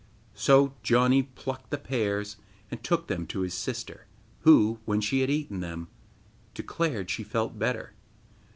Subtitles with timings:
[0.33, 2.37] So Janni plucked the pears
[2.71, 4.07] and took them to his sister,
[4.39, 5.89] who, when she had eaten them,
[6.55, 7.93] declared she felt better.